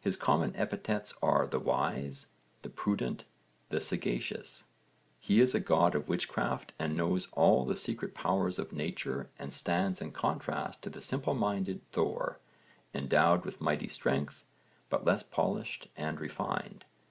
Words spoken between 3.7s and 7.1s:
sagacious'; he is a god of witchcraft and